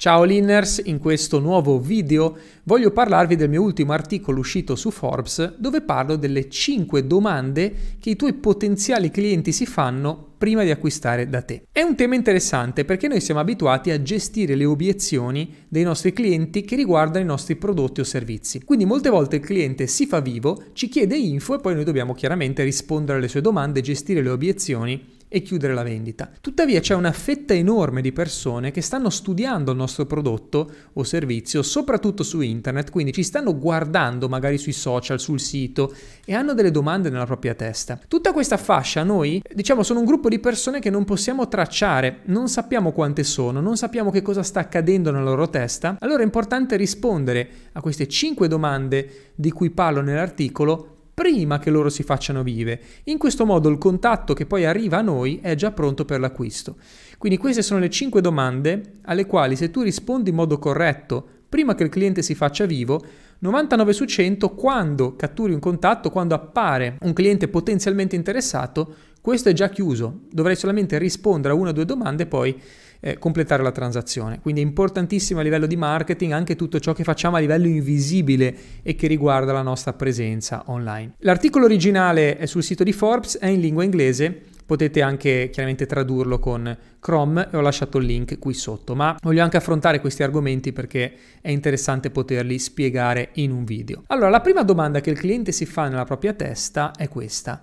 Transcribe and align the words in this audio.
Ciao 0.00 0.22
Linners, 0.22 0.80
in 0.86 0.98
questo 0.98 1.40
nuovo 1.40 1.78
video 1.78 2.34
voglio 2.62 2.90
parlarvi 2.90 3.36
del 3.36 3.50
mio 3.50 3.60
ultimo 3.60 3.92
articolo 3.92 4.38
uscito 4.38 4.74
su 4.74 4.90
Forbes 4.90 5.56
dove 5.58 5.82
parlo 5.82 6.16
delle 6.16 6.48
5 6.48 7.06
domande 7.06 7.74
che 8.00 8.08
i 8.08 8.16
tuoi 8.16 8.32
potenziali 8.32 9.10
clienti 9.10 9.52
si 9.52 9.66
fanno 9.66 10.36
prima 10.38 10.62
di 10.62 10.70
acquistare 10.70 11.28
da 11.28 11.42
te. 11.42 11.64
È 11.70 11.82
un 11.82 11.96
tema 11.96 12.14
interessante 12.14 12.86
perché 12.86 13.08
noi 13.08 13.20
siamo 13.20 13.40
abituati 13.40 13.90
a 13.90 14.00
gestire 14.00 14.54
le 14.54 14.64
obiezioni 14.64 15.66
dei 15.68 15.82
nostri 15.82 16.14
clienti 16.14 16.62
che 16.62 16.76
riguardano 16.76 17.22
i 17.22 17.28
nostri 17.28 17.56
prodotti 17.56 18.00
o 18.00 18.04
servizi. 18.04 18.64
Quindi 18.64 18.86
molte 18.86 19.10
volte 19.10 19.36
il 19.36 19.42
cliente 19.42 19.86
si 19.86 20.06
fa 20.06 20.20
vivo, 20.20 20.62
ci 20.72 20.88
chiede 20.88 21.18
info 21.18 21.56
e 21.56 21.60
poi 21.60 21.74
noi 21.74 21.84
dobbiamo 21.84 22.14
chiaramente 22.14 22.64
rispondere 22.64 23.18
alle 23.18 23.28
sue 23.28 23.42
domande, 23.42 23.82
gestire 23.82 24.22
le 24.22 24.30
obiezioni 24.30 25.18
e 25.32 25.42
chiudere 25.42 25.74
la 25.74 25.84
vendita. 25.84 26.28
Tuttavia 26.40 26.80
c'è 26.80 26.94
una 26.94 27.12
fetta 27.12 27.54
enorme 27.54 28.02
di 28.02 28.10
persone 28.10 28.72
che 28.72 28.80
stanno 28.80 29.10
studiando 29.10 29.70
il 29.70 29.76
nostro 29.76 30.04
prodotto 30.04 30.68
o 30.94 31.04
servizio, 31.04 31.62
soprattutto 31.62 32.24
su 32.24 32.40
internet, 32.40 32.90
quindi 32.90 33.12
ci 33.12 33.22
stanno 33.22 33.56
guardando 33.56 34.28
magari 34.28 34.58
sui 34.58 34.72
social, 34.72 35.20
sul 35.20 35.38
sito 35.38 35.94
e 36.24 36.34
hanno 36.34 36.52
delle 36.52 36.72
domande 36.72 37.10
nella 37.10 37.26
propria 37.26 37.54
testa. 37.54 38.00
Tutta 38.08 38.32
questa 38.32 38.56
fascia 38.56 39.04
noi, 39.04 39.40
diciamo, 39.54 39.84
sono 39.84 40.00
un 40.00 40.04
gruppo 40.04 40.28
di 40.28 40.40
persone 40.40 40.80
che 40.80 40.90
non 40.90 41.04
possiamo 41.04 41.46
tracciare, 41.46 42.22
non 42.24 42.48
sappiamo 42.48 42.90
quante 42.90 43.22
sono, 43.22 43.60
non 43.60 43.76
sappiamo 43.76 44.10
che 44.10 44.22
cosa 44.22 44.42
sta 44.42 44.58
accadendo 44.58 45.12
nella 45.12 45.30
loro 45.30 45.48
testa. 45.48 45.96
Allora 46.00 46.22
è 46.22 46.24
importante 46.24 46.74
rispondere 46.74 47.48
a 47.72 47.80
queste 47.80 48.08
5 48.08 48.48
domande 48.48 49.30
di 49.36 49.52
cui 49.52 49.70
parlo 49.70 50.00
nell'articolo 50.00 50.96
prima 51.20 51.58
che 51.58 51.68
loro 51.68 51.90
si 51.90 52.02
facciano 52.02 52.42
vive. 52.42 52.80
In 53.04 53.18
questo 53.18 53.44
modo 53.44 53.68
il 53.68 53.76
contatto 53.76 54.32
che 54.32 54.46
poi 54.46 54.64
arriva 54.64 54.96
a 54.96 55.02
noi 55.02 55.38
è 55.42 55.54
già 55.54 55.70
pronto 55.70 56.06
per 56.06 56.18
l'acquisto. 56.18 56.76
Quindi 57.18 57.36
queste 57.36 57.60
sono 57.60 57.78
le 57.78 57.90
5 57.90 58.22
domande 58.22 59.00
alle 59.02 59.26
quali 59.26 59.54
se 59.54 59.70
tu 59.70 59.82
rispondi 59.82 60.30
in 60.30 60.36
modo 60.36 60.58
corretto 60.58 61.22
prima 61.46 61.74
che 61.74 61.82
il 61.82 61.90
cliente 61.90 62.22
si 62.22 62.34
faccia 62.34 62.64
vivo, 62.64 63.04
99 63.40 63.92
su 63.92 64.06
100 64.06 64.54
quando 64.54 65.14
catturi 65.14 65.52
un 65.52 65.58
contatto, 65.58 66.08
quando 66.08 66.34
appare 66.34 66.96
un 67.02 67.12
cliente 67.12 67.48
potenzialmente 67.48 68.16
interessato, 68.16 68.94
questo 69.20 69.50
è 69.50 69.52
già 69.52 69.68
chiuso. 69.68 70.20
Dovrei 70.30 70.56
solamente 70.56 70.96
rispondere 70.96 71.52
a 71.52 71.56
una 71.56 71.68
o 71.68 71.72
due 71.74 71.84
domande 71.84 72.22
e 72.22 72.26
poi 72.26 72.58
eh, 73.00 73.18
completare 73.18 73.62
la 73.62 73.72
transazione. 73.72 74.40
Quindi 74.40 74.60
è 74.60 74.64
importantissimo 74.64 75.40
a 75.40 75.42
livello 75.42 75.66
di 75.66 75.76
marketing 75.76 76.32
anche 76.32 76.56
tutto 76.56 76.78
ciò 76.78 76.92
che 76.92 77.04
facciamo 77.04 77.36
a 77.36 77.40
livello 77.40 77.66
invisibile 77.66 78.54
e 78.82 78.94
che 78.94 79.06
riguarda 79.06 79.52
la 79.52 79.62
nostra 79.62 79.92
presenza 79.92 80.64
online. 80.66 81.14
L'articolo 81.18 81.64
originale 81.64 82.36
è 82.36 82.46
sul 82.46 82.62
sito 82.62 82.84
di 82.84 82.92
Forbes, 82.92 83.38
è 83.38 83.46
in 83.46 83.60
lingua 83.60 83.84
inglese, 83.84 84.42
potete 84.70 85.02
anche 85.02 85.50
chiaramente 85.50 85.84
tradurlo 85.84 86.38
con 86.38 86.78
Chrome 87.00 87.48
e 87.50 87.56
ho 87.56 87.60
lasciato 87.60 87.98
il 87.98 88.04
link 88.04 88.38
qui 88.38 88.54
sotto, 88.54 88.94
ma 88.94 89.16
voglio 89.20 89.42
anche 89.42 89.56
affrontare 89.56 90.00
questi 90.00 90.22
argomenti 90.22 90.72
perché 90.72 91.12
è 91.40 91.50
interessante 91.50 92.10
poterli 92.10 92.56
spiegare 92.58 93.30
in 93.34 93.50
un 93.50 93.64
video. 93.64 94.04
Allora, 94.06 94.28
la 94.28 94.40
prima 94.40 94.62
domanda 94.62 95.00
che 95.00 95.10
il 95.10 95.18
cliente 95.18 95.50
si 95.50 95.66
fa 95.66 95.88
nella 95.88 96.04
propria 96.04 96.34
testa 96.34 96.92
è 96.92 97.08
questa. 97.08 97.60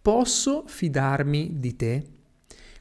Posso 0.00 0.64
fidarmi 0.66 1.56
di 1.58 1.76
te? 1.76 2.15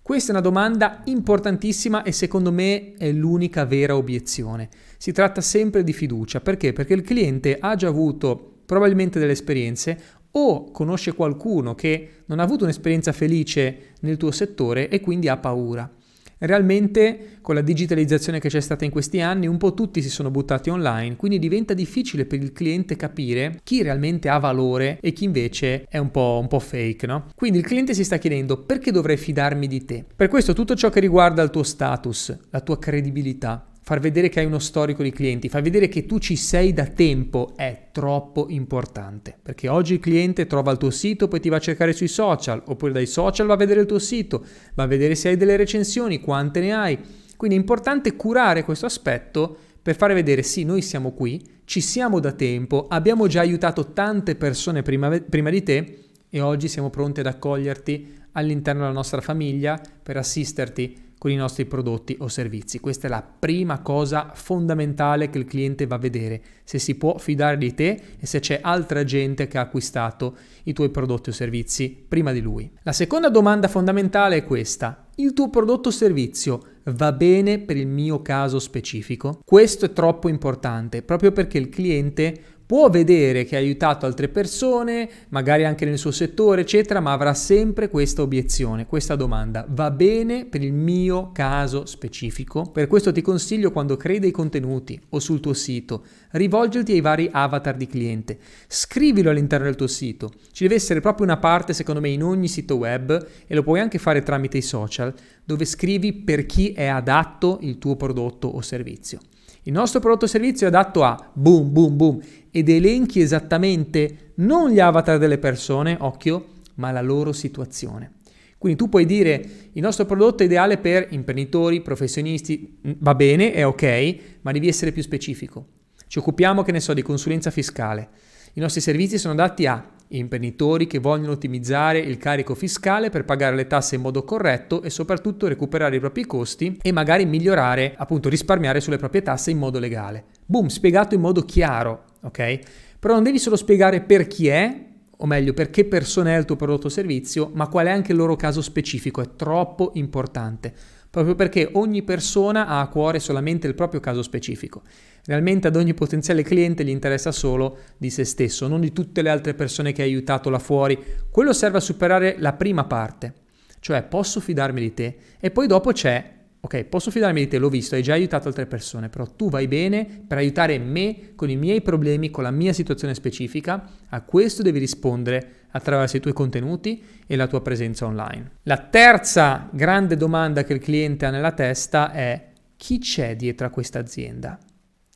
Questa 0.06 0.28
è 0.28 0.36
una 0.36 0.42
domanda 0.44 1.02
importantissima 1.06 2.04
e 2.04 2.12
secondo 2.12 2.52
me 2.52 2.94
è 2.94 3.12
l'unica 3.12 3.66
vera 3.66 3.96
obiezione. 3.96 4.70
Si 4.98 5.12
tratta 5.12 5.42
sempre 5.42 5.84
di 5.84 5.94
fiducia. 5.94 6.42
Perché? 6.42 6.74
Perché 6.74 6.94
il 6.94 7.02
cliente 7.02 7.58
ha 7.60 7.74
già 7.74 7.88
avuto 7.88 8.60
probabilmente 8.68 9.18
delle 9.18 9.32
esperienze 9.32 10.00
o 10.30 10.70
conosce 10.70 11.14
qualcuno 11.14 11.74
che 11.74 12.22
non 12.28 12.40
ha 12.40 12.44
avuto 12.44 12.66
un'esperienza 12.66 13.14
felice 13.14 13.94
nel 14.02 14.18
tuo 14.18 14.30
settore 14.30 14.90
e 14.90 15.00
quindi 15.00 15.28
ha 15.28 15.38
paura. 15.38 15.92
Realmente 16.38 17.38
con 17.42 17.56
la 17.56 17.62
digitalizzazione 17.62 18.40
che 18.40 18.50
c'è 18.50 18.60
stata 18.60 18.86
in 18.86 18.92
questi 18.92 19.22
anni 19.22 19.48
un 19.48 19.58
po' 19.58 19.74
tutti 19.74 20.02
si 20.02 20.10
sono 20.10 20.32
buttati 20.32 20.70
online, 20.70 21.16
quindi 21.16 21.40
diventa 21.40 21.74
difficile 21.74 22.26
per 22.26 22.42
il 22.42 22.52
cliente 22.52 22.96
capire 22.96 23.60
chi 23.64 23.82
realmente 23.82 24.30
ha 24.30 24.38
valore 24.38 24.98
e 25.02 25.14
chi 25.14 25.24
invece 25.24 25.86
è 25.88 25.98
un 25.98 26.12
po', 26.12 26.38
un 26.42 26.48
po 26.48 26.60
fake, 26.60 27.08
no? 27.08 27.28
Quindi 27.36 27.60
il 27.60 27.66
cliente 27.66 27.94
si 27.94 28.04
sta 28.04 28.18
chiedendo 28.18 28.64
perché 28.64 28.92
dovrei 28.92 29.18
fidarmi 29.18 29.68
di 29.68 29.86
te? 29.86 30.06
Per 30.16 30.28
questo 30.28 30.54
tutto 30.54 30.76
ciò 30.76 30.90
che 30.90 31.00
riguarda 31.00 31.42
il 31.42 31.50
tuo 31.50 31.64
status, 31.64 32.38
la 32.50 32.62
tua 32.62 32.80
credibilità, 32.80 33.70
far 33.88 34.00
vedere 34.00 34.30
che 34.30 34.40
hai 34.40 34.48
uno 34.48 34.58
storico 34.58 35.04
di 35.04 35.12
clienti, 35.12 35.48
far 35.48 35.62
vedere 35.62 35.88
che 35.88 36.08
tu 36.08 36.18
ci 36.18 36.36
sei 36.36 36.74
da 36.74 36.88
tempo 36.88 37.54
è 37.56 37.90
troppo 37.92 38.48
importante. 38.50 39.38
Perché 39.40 39.70
oggi 39.70 39.94
il 39.94 40.00
cliente 40.00 40.48
trova 40.48 40.72
il 40.72 40.80
tuo 40.80 40.90
sito, 40.90 41.28
poi 41.28 41.40
ti 41.40 41.50
va 41.50 41.58
a 41.58 41.60
cercare 41.60 41.94
sui 41.94 42.08
social, 42.08 42.64
oppure 42.66 42.92
dai 42.92 43.06
social 43.06 43.46
va 43.46 43.54
a 43.54 43.58
vedere 43.58 43.82
il 43.82 43.86
tuo 43.86 44.00
sito, 44.00 44.44
va 44.74 44.84
a 44.84 44.88
vedere 44.88 45.14
se 45.14 45.30
hai 45.30 45.38
delle 45.38 45.56
recensioni, 45.56 46.20
quante 46.20 46.62
ne 46.62 46.74
hai. 46.74 46.98
Quindi 47.38 47.58
è 47.58 47.60
importante 47.60 48.16
curare 48.16 48.64
questo 48.64 48.88
aspetto 48.88 49.56
per 49.84 49.96
fare 49.96 50.16
vedere 50.16 50.42
sì, 50.42 50.64
noi 50.64 50.82
siamo 50.82 51.12
qui, 51.12 51.40
ci 51.66 51.80
siamo 51.80 52.20
da 52.20 52.32
tempo, 52.32 52.88
abbiamo 52.90 53.28
già 53.28 53.42
aiutato 53.42 53.94
tante 53.94 54.34
persone 54.34 54.82
prima, 54.82 55.20
prima 55.20 55.52
di 55.52 55.62
te 55.62 56.00
e 56.28 56.42
oggi 56.42 56.68
siamo 56.70 56.90
pronti 56.90 57.20
ad 57.20 57.28
accoglierti 57.28 58.14
all'interno 58.32 58.82
della 58.82 58.94
nostra 58.94 59.22
famiglia 59.22 59.80
per 60.02 60.18
assisterti 60.18 61.05
con 61.26 61.34
i 61.34 61.38
nostri 61.38 61.66
prodotti 61.66 62.16
o 62.20 62.28
servizi. 62.28 62.80
Questa 62.80 63.08
è 63.08 63.10
la 63.10 63.24
prima 63.24 63.80
cosa 63.80 64.34
fondamentale 64.36 65.32
che 65.32 65.40
il 65.40 65.46
cliente 65.46 65.88
va 65.88 65.96
a 65.96 65.98
vedere, 65.98 66.40
se 66.64 66.78
si 66.78 66.94
può 66.94 67.18
fidare 67.18 67.58
di 67.58 67.74
te 67.74 68.00
e 68.20 68.28
se 68.28 68.40
c'è 68.40 68.60
altra 68.62 69.04
gente 69.04 69.48
che 69.48 69.58
ha 69.58 69.62
acquistato 69.62 70.36
i 70.66 70.74
tuoi 70.74 70.92
prodotti 70.92 71.30
o 71.30 71.34
servizi 71.34 71.90
prima 71.90 72.32
di 72.32 72.42
lui. 72.42 72.70
La 72.84 72.92
seconda 72.92 73.30
domanda 73.30 73.68
fondamentale 73.68 74.36
è 74.36 74.44
questa. 74.44 75.08
Il 75.16 75.34
tuo 75.34 75.50
prodotto 75.50 75.88
o 75.88 75.92
servizio 75.92 76.62
va 76.84 77.12
bene 77.12 77.58
per 77.58 77.78
il 77.78 77.88
mio 77.88 78.22
caso 78.22 78.60
specifico? 78.60 79.40
Questo 79.44 79.86
è 79.86 79.94
troppo 79.94 80.30
importante 80.30 81.02
proprio 81.02 81.32
perché 81.32 81.58
il 81.58 81.70
cliente 81.70 82.55
può 82.66 82.90
vedere 82.90 83.46
che 83.46 83.56
ha 83.56 83.60
aiutato 83.60 84.06
altre 84.06 84.28
persone, 84.28 85.10
magari 85.30 85.66
anche 85.66 85.86
nel 85.86 85.98
suo 85.98 86.12
settore, 86.12 86.62
eccetera, 86.62 87.00
ma 87.00 87.12
avrà 87.12 87.34
sempre 87.34 87.90
questa 87.90 88.22
obiezione, 88.22 88.86
questa 88.86 89.16
domanda. 89.16 89.66
Va 89.70 89.92
bene 89.92 90.46
per 90.46 90.64
il 90.64 90.74
mio 90.74 91.32
caso 91.32 91.86
specifico? 91.86 92.64
Per 92.64 92.88
questo 92.88 93.12
ti 93.12 93.22
consiglio 93.22 93.72
quando 93.72 93.98
crei 93.98 94.20
dei 94.20 94.32
contenuti 94.32 95.00
o 95.10 95.20
sul 95.20 95.40
tuo 95.40 95.54
sito, 95.54 96.04
rivolgerti 96.32 96.94
ai 96.94 97.02
vari 97.02 97.30
avatar 97.32 97.76
di 97.76 97.88
cliente. 97.88 98.40
Scrivilo 98.68 99.30
all'interno 99.30 99.66
del 99.66 99.76
tuo 99.76 99.88
sito. 99.88 100.32
Ci 100.52 100.64
deve 100.64 100.76
essere 100.76 101.02
proprio 101.02 101.26
una 101.26 101.38
parte, 101.38 101.74
secondo 101.74 102.02
me, 102.02 102.10
in 102.10 102.24
ogni 102.24 102.48
sito 102.48 102.76
web 102.76 103.28
e 103.46 103.56
lo 103.56 103.64
puoi 103.64 103.80
anche 103.80 104.00
fare 104.00 104.24
tramite 104.24 104.58
i 104.58 104.62
social, 104.62 105.14
dove 105.44 105.66
scrivi 105.66 106.14
per 106.14 106.46
chi 106.46 106.72
è 106.72 106.88
adatto 106.88 107.60
il 107.62 107.78
tuo 107.78 107.96
prodotto 107.96 108.48
o 108.48 108.62
servizio. 108.62 109.20
Il 109.68 109.74
nostro 109.74 110.00
prodotto 110.00 110.28
servizio 110.28 110.68
è 110.68 110.70
adatto 110.70 111.04
a 111.04 111.32
boom, 111.34 111.72
boom, 111.72 111.96
boom 111.96 112.22
ed 112.52 112.70
elenchi 112.70 113.20
esattamente 113.20 114.34
non 114.36 114.70
gli 114.70 114.80
avatar 114.80 115.18
delle 115.18 115.40
persone, 115.40 115.98
occhio, 116.00 116.50
ma 116.76 116.92
la 116.92 117.02
loro 117.02 117.34
situazione. 117.34 118.12
Quindi 118.60 118.78
tu 118.78 118.90
puoi 118.90 119.08
dire 119.08 119.44
il 119.72 119.82
nostro 119.82 120.06
prodotto 120.06 120.44
è 120.44 120.46
ideale 120.46 120.78
per 120.78 121.08
imprenditori, 121.10 121.82
professionisti, 121.82 122.80
mm, 122.88 122.92
va 123.00 123.16
bene, 123.16 123.54
è 123.54 123.66
ok, 123.66 124.18
ma 124.42 124.52
devi 124.52 124.68
essere 124.68 124.92
più 124.92 125.02
specifico. 125.02 125.68
Ci 126.06 126.20
occupiamo, 126.20 126.62
che 126.62 126.72
ne 126.72 126.80
so, 126.80 126.94
di 126.94 127.02
consulenza 127.02 127.50
fiscale. 127.50 128.10
I 128.54 128.60
nostri 128.60 128.82
servizi 128.82 129.18
sono 129.18 129.34
adatti 129.34 129.66
a 129.66 129.84
imprenditori 130.10 130.88
che 130.88 131.00
vogliono 131.00 131.32
ottimizzare 131.32 132.00
il 132.00 132.18
carico 132.18 132.56
fiscale 132.56 133.10
per 133.10 133.26
pagare 133.26 133.56
le 133.56 133.68
tasse 133.68 133.96
in 133.96 134.02
modo 134.02 134.24
corretto 134.24 134.82
e 134.82 134.90
soprattutto 134.90 135.48
recuperare 135.48 135.96
i 135.96 136.00
propri 136.00 136.26
costi 136.26 136.78
e 136.82 136.92
magari 136.92 137.26
migliorare, 137.26 137.94
appunto 137.98 138.30
risparmiare 138.30 138.82
sulle 138.82 138.98
proprie 138.98 139.22
tasse 139.22 139.52
in 139.52 139.58
modo 139.58 139.80
legale. 139.80 140.26
Boom, 140.46 140.68
spiegato 140.68 141.16
in 141.16 141.22
modo 141.22 141.42
chiaro, 141.42 142.04
ok? 142.22 142.60
Però 143.00 143.14
non 143.14 143.24
devi 143.24 143.40
solo 143.40 143.56
spiegare 143.56 144.02
per 144.02 144.28
chi 144.28 144.48
è, 144.48 144.84
o 145.18 145.26
meglio, 145.26 145.54
per 145.54 145.70
che 145.70 145.86
persona 145.86 146.34
è 146.34 146.38
il 146.38 146.46
tuo 146.46 146.56
prodotto 146.56 146.88
o 146.88 146.90
servizio, 146.90 147.52
ma 147.54 147.68
qual 147.68 147.88
è 147.88 147.92
anche 147.92 148.12
il 148.12 148.18
loro 148.18 148.36
caso 148.36 148.62
specifico, 148.62 149.22
è 149.22 149.36
troppo 149.36 149.92
importante 149.96 150.74
proprio 151.16 151.36
perché 151.36 151.70
ogni 151.72 152.04
persona 152.04 152.68
ha 152.68 152.82
a 152.82 152.90
cuore 152.90 153.20
solamente 153.20 153.68
il 153.68 153.74
proprio 153.74 154.02
caso 154.02 154.22
specifico. 154.22 154.82
Realmente 155.24 155.68
ad 155.68 155.78
ogni 155.78 155.94
potenziale 155.94 156.44
cliente 156.44 156.84
gli 156.84 156.90
interessa 156.90 157.32
solo 157.32 157.78
di 157.96 158.10
se 158.10 158.26
stesso, 158.26 158.68
non 158.68 158.82
di 158.82 158.92
tutte 158.92 159.22
le 159.22 159.30
altre 159.30 159.54
persone 159.54 159.94
che 159.94 160.02
hai 160.02 160.10
aiutato 160.10 160.50
là 160.50 160.60
fuori. 160.60 161.02
Quello 161.32 161.54
serve 161.54 161.78
a 161.78 161.80
superare 161.80 162.36
la 162.40 162.52
prima 162.52 162.84
parte, 162.84 163.34
cioè 163.80 164.04
posso 164.04 164.42
fidarmi 164.42 164.82
di 164.82 164.94
te 164.94 165.16
e 165.40 165.52
poi 165.52 165.68
dopo 165.68 165.94
c'è 165.94 166.34
ok, 166.60 166.84
posso 166.84 167.12
fidarmi 167.12 167.40
di 167.42 167.48
te, 167.48 167.60
l'ho 167.60 167.70
visto, 167.70 167.96
hai 167.96 168.04
già 168.04 168.14
aiutato 168.14 168.50
altre 168.50 168.66
persone, 168.66 169.08
però 169.08 169.26
tu 169.26 169.50
vai 169.50 169.70
bene 169.70 170.24
per 170.28 170.40
aiutare 170.40 170.78
me 170.80 171.32
con 171.36 171.50
i 171.50 171.56
miei 171.56 171.82
problemi, 171.82 172.30
con 172.30 172.44
la 172.44 172.52
mia 172.52 172.74
situazione 172.74 173.14
specifica, 173.14 173.90
a 174.10 174.22
questo 174.22 174.64
devi 174.64 174.80
rispondere 174.80 175.65
attraverso 175.76 176.18
i 176.18 176.22
tuoi 176.22 176.34
contenuti 176.34 177.04
e 177.28 177.36
la 177.36 177.48
tua 177.48 177.62
presenza 177.62 178.06
online. 178.06 178.60
La 178.64 178.78
terza 178.78 179.70
grande 179.72 180.16
domanda 180.16 180.64
che 180.64 180.74
il 180.74 180.80
cliente 180.80 181.26
ha 181.26 181.30
nella 181.30 181.52
testa 181.52 182.12
è 182.12 182.52
chi 182.78 183.00
c'è 183.00 183.36
dietro 183.36 183.68
a 183.68 183.70
questa 183.70 184.00
azienda? 184.00 184.58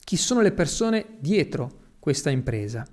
Chi 0.03 0.17
sono 0.17 0.41
le 0.41 0.51
persone 0.51 1.05
dietro 1.19 1.71
questa 1.99 2.29
impresa? 2.29 2.85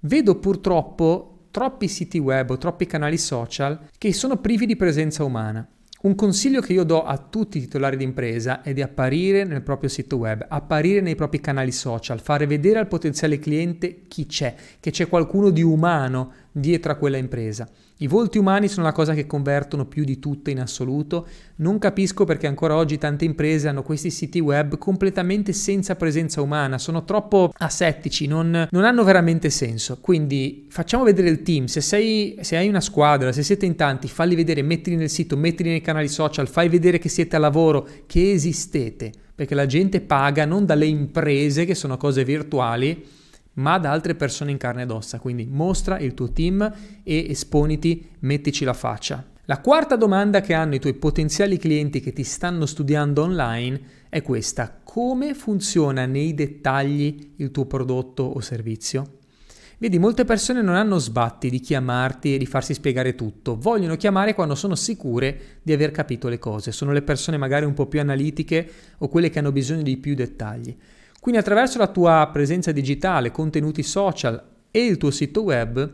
Vedo 0.00 0.38
purtroppo 0.38 1.46
troppi 1.50 1.88
siti 1.88 2.18
web 2.18 2.50
o 2.50 2.58
troppi 2.58 2.86
canali 2.86 3.16
social 3.16 3.88
che 3.96 4.12
sono 4.12 4.36
privi 4.36 4.66
di 4.66 4.76
presenza 4.76 5.24
umana. 5.24 5.66
Un 6.00 6.14
consiglio 6.14 6.60
che 6.60 6.72
io 6.72 6.84
do 6.84 7.02
a 7.02 7.18
tutti 7.18 7.58
i 7.58 7.62
titolari 7.62 7.96
di 7.96 8.04
impresa 8.04 8.62
è 8.62 8.72
di 8.72 8.82
apparire 8.82 9.42
nel 9.42 9.62
proprio 9.62 9.88
sito 9.88 10.16
web, 10.16 10.46
apparire 10.48 11.00
nei 11.00 11.16
propri 11.16 11.40
canali 11.40 11.72
social, 11.72 12.20
fare 12.20 12.46
vedere 12.46 12.78
al 12.78 12.86
potenziale 12.86 13.40
cliente 13.40 14.02
chi 14.06 14.26
c'è, 14.26 14.54
che 14.78 14.92
c'è 14.92 15.08
qualcuno 15.08 15.50
di 15.50 15.62
umano 15.62 16.32
dietro 16.52 16.92
a 16.92 16.96
quella 16.96 17.16
impresa. 17.16 17.68
I 18.00 18.06
volti 18.06 18.38
umani 18.38 18.68
sono 18.68 18.86
la 18.86 18.92
cosa 18.92 19.12
che 19.12 19.26
convertono 19.26 19.86
più 19.86 20.04
di 20.04 20.20
tutte 20.20 20.52
in 20.52 20.60
assoluto. 20.60 21.26
Non 21.56 21.78
capisco 21.78 22.24
perché 22.24 22.46
ancora 22.46 22.76
oggi 22.76 22.96
tante 22.96 23.24
imprese 23.24 23.66
hanno 23.66 23.82
questi 23.82 24.10
siti 24.10 24.38
web 24.38 24.78
completamente 24.78 25.52
senza 25.52 25.96
presenza 25.96 26.40
umana, 26.40 26.78
sono 26.78 27.04
troppo 27.04 27.52
asettici, 27.56 28.26
non, 28.26 28.68
non 28.70 28.84
hanno 28.84 29.02
veramente 29.02 29.50
senso. 29.50 29.98
Quindi 30.00 30.66
facciamo 30.70 31.02
vedere 31.02 31.28
il 31.28 31.42
team, 31.42 31.64
se, 31.64 31.80
sei, 31.80 32.38
se 32.40 32.56
hai 32.56 32.68
una 32.68 32.80
squadra, 32.80 33.32
se 33.32 33.42
siete 33.42 33.66
in 33.66 33.74
tanti, 33.74 34.06
falli 34.06 34.36
vedere, 34.36 34.62
mettili 34.62 34.94
nel 34.94 35.10
sito, 35.10 35.36
mettili 35.36 35.70
nei 35.70 35.80
canali 35.80 36.08
social, 36.08 36.48
fai 36.48 36.68
vedere 36.68 36.98
che 36.98 37.08
siete 37.08 37.34
a 37.34 37.40
lavoro, 37.40 37.86
che 38.06 38.30
esistete, 38.30 39.12
perché 39.34 39.56
la 39.56 39.66
gente 39.66 40.00
paga 40.00 40.44
non 40.44 40.64
dalle 40.66 40.86
imprese 40.86 41.64
che 41.64 41.74
sono 41.74 41.96
cose 41.96 42.24
virtuali 42.24 43.16
ma 43.58 43.78
da 43.78 43.90
altre 43.90 44.14
persone 44.14 44.50
in 44.50 44.56
carne 44.56 44.82
ed 44.82 44.90
ossa. 44.90 45.20
Quindi 45.20 45.46
mostra 45.50 45.98
il 45.98 46.14
tuo 46.14 46.32
team 46.32 46.72
e 47.02 47.26
esponiti, 47.28 48.08
mettici 48.20 48.64
la 48.64 48.72
faccia. 48.72 49.24
La 49.44 49.60
quarta 49.60 49.96
domanda 49.96 50.40
che 50.40 50.52
hanno 50.52 50.74
i 50.74 50.80
tuoi 50.80 50.94
potenziali 50.94 51.56
clienti 51.56 52.00
che 52.00 52.12
ti 52.12 52.22
stanno 52.22 52.66
studiando 52.66 53.22
online 53.22 53.80
è 54.08 54.20
questa. 54.22 54.80
Come 54.82 55.34
funziona 55.34 56.04
nei 56.06 56.34
dettagli 56.34 57.34
il 57.36 57.50
tuo 57.50 57.64
prodotto 57.64 58.24
o 58.24 58.40
servizio? 58.40 59.16
Vedi, 59.80 59.98
molte 59.98 60.24
persone 60.24 60.60
non 60.60 60.74
hanno 60.74 60.98
sbatti 60.98 61.48
di 61.48 61.60
chiamarti 61.60 62.34
e 62.34 62.38
di 62.38 62.46
farsi 62.46 62.74
spiegare 62.74 63.14
tutto, 63.14 63.56
vogliono 63.56 63.96
chiamare 63.96 64.34
quando 64.34 64.56
sono 64.56 64.74
sicure 64.74 65.60
di 65.62 65.72
aver 65.72 65.92
capito 65.92 66.26
le 66.26 66.40
cose, 66.40 66.72
sono 66.72 66.90
le 66.90 67.02
persone 67.02 67.36
magari 67.36 67.64
un 67.64 67.74
po' 67.74 67.86
più 67.86 68.00
analitiche 68.00 68.68
o 68.98 69.08
quelle 69.08 69.30
che 69.30 69.38
hanno 69.38 69.52
bisogno 69.52 69.82
di 69.82 69.96
più 69.96 70.16
dettagli. 70.16 70.76
Quindi 71.20 71.40
attraverso 71.40 71.78
la 71.78 71.88
tua 71.88 72.28
presenza 72.32 72.72
digitale, 72.72 73.30
contenuti 73.30 73.82
social 73.82 74.42
e 74.70 74.84
il 74.84 74.96
tuo 74.96 75.10
sito 75.10 75.42
web, 75.42 75.90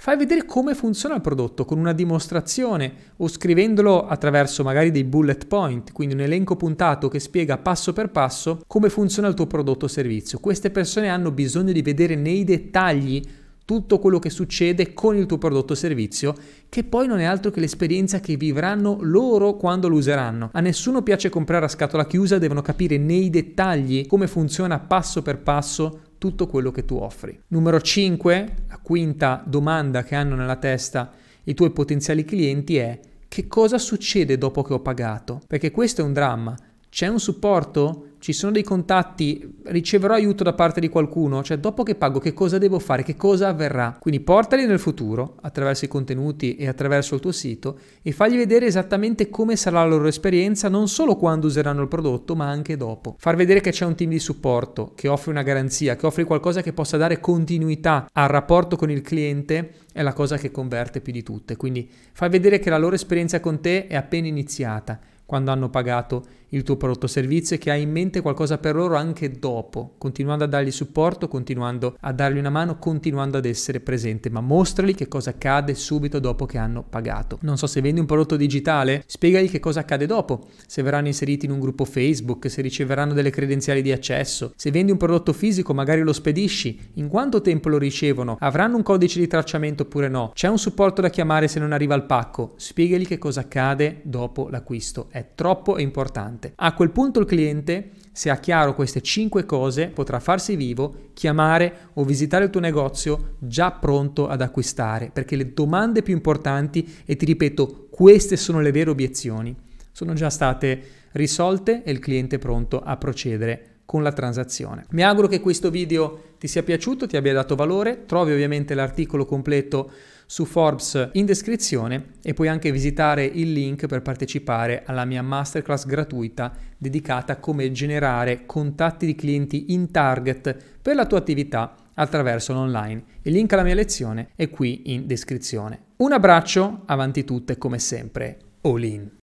fai 0.00 0.16
vedere 0.16 0.44
come 0.44 0.74
funziona 0.74 1.16
il 1.16 1.20
prodotto 1.20 1.64
con 1.64 1.78
una 1.78 1.92
dimostrazione 1.92 2.92
o 3.16 3.26
scrivendolo 3.26 4.06
attraverso 4.06 4.62
magari 4.62 4.92
dei 4.92 5.02
bullet 5.02 5.46
point, 5.46 5.92
quindi 5.92 6.14
un 6.14 6.20
elenco 6.20 6.54
puntato 6.54 7.08
che 7.08 7.18
spiega 7.18 7.58
passo 7.58 7.92
per 7.92 8.10
passo 8.10 8.62
come 8.66 8.90
funziona 8.90 9.26
il 9.26 9.34
tuo 9.34 9.48
prodotto 9.48 9.86
o 9.86 9.88
servizio. 9.88 10.38
Queste 10.38 10.70
persone 10.70 11.08
hanno 11.08 11.32
bisogno 11.32 11.72
di 11.72 11.82
vedere 11.82 12.14
nei 12.14 12.44
dettagli 12.44 13.20
tutto 13.68 13.98
quello 13.98 14.18
che 14.18 14.30
succede 14.30 14.94
con 14.94 15.14
il 15.14 15.26
tuo 15.26 15.36
prodotto 15.36 15.74
o 15.74 15.76
servizio, 15.76 16.34
che 16.70 16.84
poi 16.84 17.06
non 17.06 17.18
è 17.18 17.24
altro 17.24 17.50
che 17.50 17.60
l'esperienza 17.60 18.18
che 18.18 18.38
vivranno 18.38 18.96
loro 19.02 19.56
quando 19.56 19.88
lo 19.88 19.96
useranno. 19.96 20.48
A 20.54 20.60
nessuno 20.60 21.02
piace 21.02 21.28
comprare 21.28 21.66
a 21.66 21.68
scatola 21.68 22.06
chiusa, 22.06 22.38
devono 22.38 22.62
capire 22.62 22.96
nei 22.96 23.28
dettagli 23.28 24.06
come 24.06 24.26
funziona 24.26 24.78
passo 24.78 25.20
per 25.20 25.40
passo 25.40 26.00
tutto 26.16 26.46
quello 26.46 26.70
che 26.70 26.86
tu 26.86 26.96
offri. 26.96 27.38
Numero 27.48 27.78
5, 27.78 28.54
la 28.68 28.78
quinta 28.82 29.42
domanda 29.44 30.02
che 30.02 30.14
hanno 30.14 30.34
nella 30.34 30.56
testa 30.56 31.12
i 31.44 31.52
tuoi 31.52 31.70
potenziali 31.70 32.24
clienti 32.24 32.78
è 32.78 32.98
che 33.28 33.46
cosa 33.48 33.76
succede 33.76 34.38
dopo 34.38 34.62
che 34.62 34.72
ho 34.72 34.80
pagato? 34.80 35.42
Perché 35.46 35.70
questo 35.70 36.00
è 36.00 36.04
un 36.04 36.14
dramma. 36.14 36.56
C'è 36.90 37.06
un 37.06 37.20
supporto? 37.20 38.04
Ci 38.18 38.32
sono 38.32 38.50
dei 38.50 38.64
contatti? 38.64 39.58
Riceverò 39.64 40.14
aiuto 40.14 40.42
da 40.42 40.54
parte 40.54 40.80
di 40.80 40.88
qualcuno? 40.88 41.42
Cioè, 41.42 41.58
dopo 41.58 41.82
che 41.82 41.94
pago, 41.94 42.18
che 42.18 42.32
cosa 42.32 42.58
devo 42.58 42.78
fare? 42.78 43.04
Che 43.04 43.14
cosa 43.14 43.48
avverrà? 43.48 43.96
Quindi 44.00 44.20
portali 44.20 44.66
nel 44.66 44.80
futuro, 44.80 45.36
attraverso 45.42 45.84
i 45.84 45.88
contenuti 45.88 46.56
e 46.56 46.66
attraverso 46.66 47.14
il 47.14 47.20
tuo 47.20 47.30
sito, 47.30 47.78
e 48.02 48.10
fagli 48.10 48.36
vedere 48.36 48.66
esattamente 48.66 49.28
come 49.28 49.54
sarà 49.54 49.82
la 49.82 49.88
loro 49.88 50.08
esperienza, 50.08 50.68
non 50.68 50.88
solo 50.88 51.16
quando 51.16 51.46
useranno 51.46 51.82
il 51.82 51.88
prodotto, 51.88 52.34
ma 52.34 52.48
anche 52.48 52.76
dopo. 52.76 53.14
Far 53.18 53.36
vedere 53.36 53.60
che 53.60 53.70
c'è 53.70 53.84
un 53.84 53.94
team 53.94 54.10
di 54.10 54.18
supporto, 54.18 54.92
che 54.96 55.08
offre 55.08 55.30
una 55.30 55.42
garanzia, 55.42 55.94
che 55.94 56.06
offre 56.06 56.24
qualcosa 56.24 56.62
che 56.62 56.72
possa 56.72 56.96
dare 56.96 57.20
continuità 57.20 58.08
al 58.12 58.28
rapporto 58.28 58.76
con 58.76 58.90
il 58.90 59.02
cliente, 59.02 59.74
è 59.92 60.02
la 60.02 60.12
cosa 60.12 60.38
che 60.38 60.50
converte 60.50 61.00
più 61.00 61.12
di 61.12 61.22
tutte. 61.22 61.56
Quindi 61.56 61.88
fai 62.12 62.30
vedere 62.30 62.58
che 62.58 62.70
la 62.70 62.78
loro 62.78 62.94
esperienza 62.94 63.38
con 63.40 63.60
te 63.60 63.86
è 63.86 63.94
appena 63.94 64.26
iniziata 64.26 64.98
quando 65.28 65.50
hanno 65.50 65.68
pagato 65.68 66.24
il 66.52 66.62
tuo 66.62 66.78
prodotto 66.78 67.04
o 67.04 67.08
servizio 67.08 67.56
e 67.56 67.58
che 67.58 67.70
hai 67.70 67.82
in 67.82 67.90
mente 67.90 68.22
qualcosa 68.22 68.56
per 68.56 68.74
loro 68.74 68.94
anche 68.96 69.30
dopo, 69.32 69.96
continuando 69.98 70.44
a 70.44 70.46
dargli 70.46 70.70
supporto, 70.70 71.28
continuando 71.28 71.98
a 72.00 72.12
dargli 72.14 72.38
una 72.38 72.48
mano, 72.48 72.78
continuando 72.78 73.36
ad 73.36 73.44
essere 73.44 73.80
presente, 73.80 74.30
ma 74.30 74.40
mostrali 74.40 74.94
che 74.94 75.06
cosa 75.06 75.28
accade 75.28 75.74
subito 75.74 76.18
dopo 76.18 76.46
che 76.46 76.56
hanno 76.56 76.82
pagato. 76.82 77.38
Non 77.42 77.58
so 77.58 77.66
se 77.66 77.82
vendi 77.82 78.00
un 78.00 78.06
prodotto 78.06 78.36
digitale, 78.36 79.02
spiegagli 79.04 79.50
che 79.50 79.60
cosa 79.60 79.80
accade 79.80 80.06
dopo, 80.06 80.46
se 80.66 80.80
verranno 80.80 81.08
inseriti 81.08 81.44
in 81.44 81.52
un 81.52 81.60
gruppo 81.60 81.84
Facebook, 81.84 82.48
se 82.48 82.62
riceveranno 82.62 83.12
delle 83.12 83.28
credenziali 83.28 83.82
di 83.82 83.92
accesso, 83.92 84.54
se 84.56 84.70
vendi 84.70 84.92
un 84.92 84.96
prodotto 84.96 85.34
fisico 85.34 85.74
magari 85.74 86.00
lo 86.00 86.14
spedisci, 86.14 86.92
in 86.94 87.08
quanto 87.08 87.42
tempo 87.42 87.68
lo 87.68 87.76
ricevono, 87.76 88.38
avranno 88.40 88.76
un 88.76 88.82
codice 88.82 89.20
di 89.20 89.26
tracciamento 89.26 89.82
oppure 89.82 90.08
no, 90.08 90.30
c'è 90.32 90.48
un 90.48 90.58
supporto 90.58 91.02
da 91.02 91.10
chiamare 91.10 91.48
se 91.48 91.60
non 91.60 91.72
arriva 91.72 91.94
il 91.94 92.04
pacco, 92.04 92.54
spiegagli 92.56 93.06
che 93.06 93.18
cosa 93.18 93.40
accade 93.40 94.00
dopo 94.04 94.48
l'acquisto 94.48 95.08
è 95.18 95.26
troppo 95.34 95.78
importante. 95.78 96.52
A 96.54 96.72
quel 96.74 96.90
punto 96.90 97.20
il 97.20 97.26
cliente, 97.26 97.90
se 98.12 98.30
ha 98.30 98.36
chiaro 98.36 98.74
queste 98.74 99.00
5 99.00 99.44
cose, 99.44 99.88
potrà 99.88 100.20
farsi 100.20 100.56
vivo, 100.56 101.10
chiamare 101.14 101.90
o 101.94 102.04
visitare 102.04 102.44
il 102.44 102.50
tuo 102.50 102.60
negozio 102.60 103.34
già 103.38 103.72
pronto 103.72 104.28
ad 104.28 104.40
acquistare, 104.40 105.10
perché 105.12 105.36
le 105.36 105.52
domande 105.52 106.02
più 106.02 106.14
importanti, 106.14 107.02
e 107.04 107.16
ti 107.16 107.24
ripeto, 107.24 107.88
queste 107.90 108.36
sono 108.36 108.60
le 108.60 108.72
vere 108.72 108.90
obiezioni, 108.90 109.54
sono 109.92 110.14
già 110.14 110.30
state 110.30 110.82
risolte 111.12 111.82
e 111.82 111.90
il 111.90 111.98
cliente 111.98 112.36
è 112.36 112.38
pronto 112.38 112.80
a 112.80 112.96
procedere 112.96 113.78
con 113.84 114.02
la 114.02 114.12
transazione. 114.12 114.84
Mi 114.90 115.02
auguro 115.02 115.28
che 115.28 115.40
questo 115.40 115.70
video 115.70 116.34
ti 116.38 116.46
sia 116.46 116.62
piaciuto, 116.62 117.06
ti 117.06 117.16
abbia 117.16 117.32
dato 117.32 117.56
valore, 117.56 118.04
trovi 118.04 118.32
ovviamente 118.32 118.74
l'articolo 118.74 119.24
completo 119.24 119.90
su 120.30 120.44
Forbes 120.44 121.08
in 121.12 121.24
descrizione 121.24 122.10
e 122.22 122.34
puoi 122.34 122.48
anche 122.48 122.70
visitare 122.70 123.24
il 123.24 123.50
link 123.50 123.86
per 123.86 124.02
partecipare 124.02 124.82
alla 124.84 125.06
mia 125.06 125.22
masterclass 125.22 125.86
gratuita 125.86 126.52
dedicata 126.76 127.32
a 127.32 127.36
come 127.36 127.72
generare 127.72 128.44
contatti 128.44 129.06
di 129.06 129.14
clienti 129.14 129.72
in 129.72 129.90
target 129.90 130.54
per 130.82 130.96
la 130.96 131.06
tua 131.06 131.16
attività 131.16 131.74
attraverso 131.94 132.52
l'online. 132.52 133.02
Il 133.22 133.32
link 133.32 133.50
alla 133.54 133.62
mia 133.62 133.74
lezione 133.74 134.28
è 134.36 134.50
qui 134.50 134.92
in 134.92 135.06
descrizione. 135.06 135.84
Un 135.96 136.12
abbraccio, 136.12 136.82
avanti 136.84 137.24
tutte 137.24 137.56
come 137.56 137.78
sempre, 137.78 138.36
all 138.60 138.82
in. 138.82 139.10